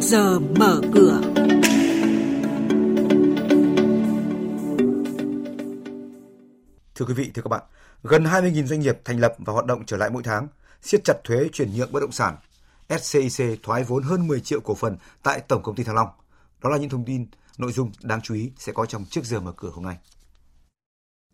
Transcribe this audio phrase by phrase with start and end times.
[0.00, 1.20] giờ mở cửa.
[6.94, 7.62] Thưa quý vị, thưa các bạn,
[8.02, 10.48] gần 20.000 doanh nghiệp thành lập và hoạt động trở lại mỗi tháng,
[10.82, 12.36] siết chặt thuế chuyển nhượng bất động sản.
[12.88, 16.08] SCIC thoái vốn hơn 10 triệu cổ phần tại Tổng công ty Thăng Long.
[16.62, 17.26] Đó là những thông tin,
[17.58, 19.96] nội dung đáng chú ý sẽ có trong trước giờ mở cửa hôm nay.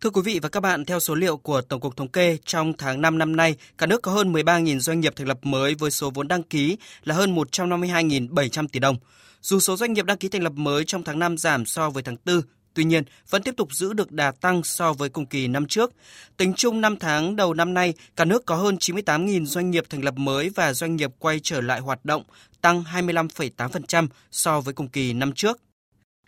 [0.05, 2.73] Thưa quý vị và các bạn, theo số liệu của Tổng cục Thống kê, trong
[2.79, 5.91] tháng 5 năm nay, cả nước có hơn 13.000 doanh nghiệp thành lập mới với
[5.91, 8.97] số vốn đăng ký là hơn 152.700 tỷ đồng.
[9.43, 12.03] Dù số doanh nghiệp đăng ký thành lập mới trong tháng 5 giảm so với
[12.03, 12.41] tháng 4,
[12.75, 15.93] tuy nhiên vẫn tiếp tục giữ được đà tăng so với cùng kỳ năm trước.
[16.37, 20.05] Tính chung 5 tháng đầu năm nay, cả nước có hơn 98.000 doanh nghiệp thành
[20.05, 22.23] lập mới và doanh nghiệp quay trở lại hoạt động,
[22.61, 25.61] tăng 25,8% so với cùng kỳ năm trước.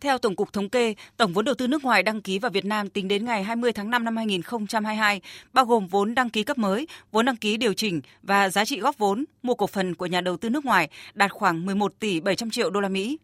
[0.00, 2.64] Theo Tổng cục Thống kê, tổng vốn đầu tư nước ngoài đăng ký vào Việt
[2.64, 5.20] Nam tính đến ngày 20 tháng 5 năm 2022,
[5.52, 8.80] bao gồm vốn đăng ký cấp mới, vốn đăng ký điều chỉnh và giá trị
[8.80, 12.20] góp vốn mua cổ phần của nhà đầu tư nước ngoài đạt khoảng 11 tỷ
[12.20, 13.18] 700 triệu đô la Mỹ.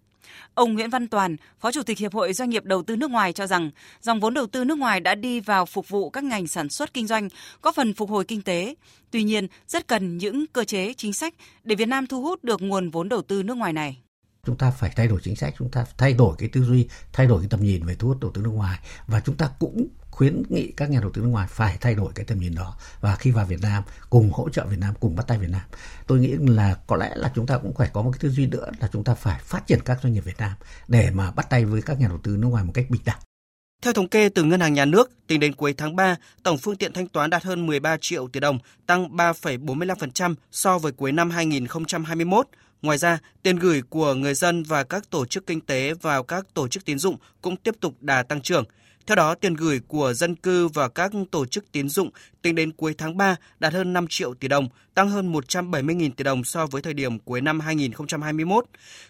[0.55, 3.33] Ông Nguyễn Văn Toàn, Phó Chủ tịch Hiệp hội Doanh nghiệp Đầu tư nước ngoài
[3.33, 6.47] cho rằng, dòng vốn đầu tư nước ngoài đã đi vào phục vụ các ngành
[6.47, 7.29] sản xuất kinh doanh,
[7.61, 8.75] có phần phục hồi kinh tế.
[9.11, 12.63] Tuy nhiên, rất cần những cơ chế chính sách để Việt Nam thu hút được
[12.63, 13.97] nguồn vốn đầu tư nước ngoài này
[14.47, 17.27] chúng ta phải thay đổi chính sách, chúng ta thay đổi cái tư duy, thay
[17.27, 18.79] đổi cái tầm nhìn về thu hút đầu tư nước ngoài.
[19.07, 22.13] Và chúng ta cũng khuyến nghị các nhà đầu tư nước ngoài phải thay đổi
[22.15, 22.77] cái tầm nhìn đó.
[23.01, 25.63] Và khi vào Việt Nam, cùng hỗ trợ Việt Nam, cùng bắt tay Việt Nam.
[26.07, 28.47] Tôi nghĩ là có lẽ là chúng ta cũng phải có một cái tư duy
[28.47, 30.53] nữa là chúng ta phải phát triển các doanh nghiệp Việt Nam
[30.89, 33.21] để mà bắt tay với các nhà đầu tư nước ngoài một cách bình đẳng
[33.83, 36.77] theo thống kê từ Ngân hàng Nhà nước, tính đến cuối tháng 3, tổng phương
[36.77, 41.31] tiện thanh toán đạt hơn 13 triệu tỷ đồng, tăng 3,45% so với cuối năm
[41.31, 42.47] 2021.
[42.83, 46.47] Ngoài ra, tiền gửi của người dân và các tổ chức kinh tế vào các
[46.55, 48.65] tổ chức tín dụng cũng tiếp tục đà tăng trưởng.
[49.07, 52.11] Theo đó, tiền gửi của dân cư và các tổ chức tín dụng
[52.43, 56.25] tính đến cuối tháng 3 đạt hơn 5 triệu tỷ đồng, tăng hơn 170.000 tỷ
[56.25, 58.65] đồng so với thời điểm cuối năm 2021.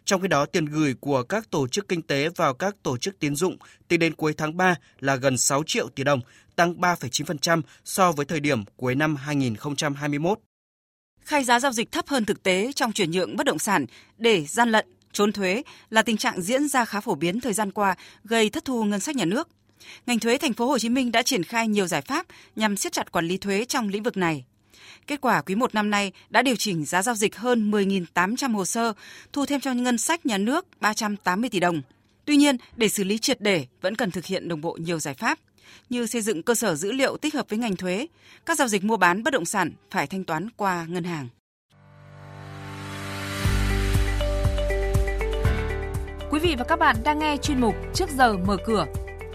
[0.04, 3.18] Trong khi đó, tiền gửi của các tổ chức kinh tế vào các tổ chức
[3.18, 3.56] tín dụng
[3.88, 6.20] tính đến cuối tháng 3 là gần 6 triệu tỷ đồng,
[6.56, 10.38] tăng 3,9% so với thời điểm cuối năm 2021
[11.24, 13.86] khai giá giao dịch thấp hơn thực tế trong chuyển nhượng bất động sản
[14.18, 17.72] để gian lận, trốn thuế là tình trạng diễn ra khá phổ biến thời gian
[17.72, 19.48] qua, gây thất thu ngân sách nhà nước.
[20.06, 22.26] Ngành thuế thành phố Hồ Chí Minh đã triển khai nhiều giải pháp
[22.56, 24.44] nhằm siết chặt quản lý thuế trong lĩnh vực này.
[25.06, 28.64] Kết quả quý 1 năm nay đã điều chỉnh giá giao dịch hơn 10.800 hồ
[28.64, 28.92] sơ,
[29.32, 31.82] thu thêm cho ngân sách nhà nước 380 tỷ đồng.
[32.24, 35.14] Tuy nhiên, để xử lý triệt để vẫn cần thực hiện đồng bộ nhiều giải
[35.14, 35.38] pháp
[35.90, 38.06] như xây dựng cơ sở dữ liệu tích hợp với ngành thuế,
[38.46, 41.28] các giao dịch mua bán bất động sản phải thanh toán qua ngân hàng.
[46.30, 48.86] Quý vị và các bạn đang nghe chuyên mục Trước giờ mở cửa.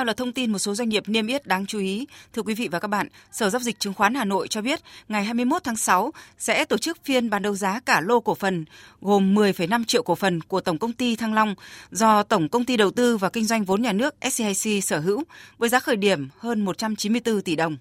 [0.00, 2.06] Theo là thông tin một số doanh nghiệp niêm yết đáng chú ý.
[2.32, 4.80] Thưa quý vị và các bạn, Sở Giao dịch Chứng khoán Hà Nội cho biết
[5.08, 8.64] ngày 21 tháng 6 sẽ tổ chức phiên bán đấu giá cả lô cổ phần
[9.00, 11.54] gồm 10,5 triệu cổ phần của Tổng công ty Thăng Long
[11.90, 15.24] do Tổng công ty Đầu tư và Kinh doanh vốn nhà nước SCIC sở hữu
[15.58, 17.76] với giá khởi điểm hơn 194 tỷ đồng.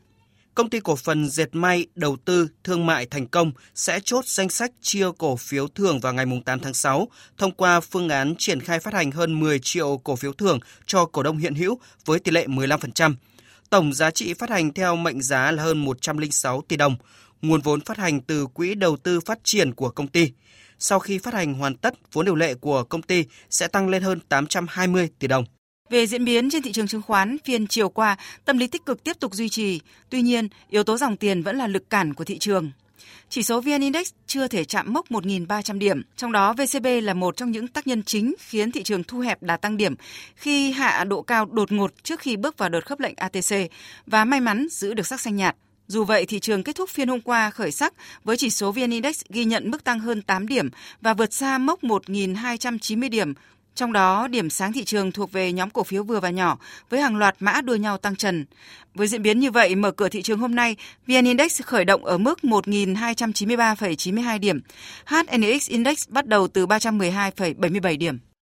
[0.55, 4.49] Công ty cổ phần Dệt may Đầu tư Thương mại Thành công sẽ chốt danh
[4.49, 8.59] sách chia cổ phiếu thưởng vào ngày 8 tháng 6 thông qua phương án triển
[8.59, 12.19] khai phát hành hơn 10 triệu cổ phiếu thưởng cho cổ đông hiện hữu với
[12.19, 13.15] tỷ lệ 15%.
[13.69, 16.95] Tổng giá trị phát hành theo mệnh giá là hơn 106 tỷ đồng,
[17.41, 20.31] nguồn vốn phát hành từ quỹ đầu tư phát triển của công ty.
[20.79, 24.03] Sau khi phát hành hoàn tất, vốn điều lệ của công ty sẽ tăng lên
[24.03, 25.45] hơn 820 tỷ đồng.
[25.89, 29.03] Về diễn biến trên thị trường chứng khoán, phiên chiều qua, tâm lý tích cực
[29.03, 29.79] tiếp tục duy trì.
[30.09, 32.71] Tuy nhiên, yếu tố dòng tiền vẫn là lực cản của thị trường.
[33.29, 37.37] Chỉ số VN Index chưa thể chạm mốc 1.300 điểm, trong đó VCB là một
[37.37, 39.95] trong những tác nhân chính khiến thị trường thu hẹp đà tăng điểm
[40.35, 43.55] khi hạ độ cao đột ngột trước khi bước vào đợt khớp lệnh ATC
[44.05, 45.55] và may mắn giữ được sắc xanh nhạt.
[45.87, 48.89] Dù vậy, thị trường kết thúc phiên hôm qua khởi sắc với chỉ số VN
[48.89, 50.69] Index ghi nhận mức tăng hơn 8 điểm
[51.01, 53.33] và vượt xa mốc 1.290 điểm
[53.79, 56.57] trong đó, điểm sáng thị trường thuộc về nhóm cổ phiếu vừa và nhỏ
[56.89, 58.45] với hàng loạt mã đua nhau tăng trần.
[58.93, 60.75] Với diễn biến như vậy, mở cửa thị trường hôm nay,
[61.07, 64.61] VN Index khởi động ở mức 1.293,92 điểm,
[65.05, 68.19] HNX Index bắt đầu từ 312,77 điểm.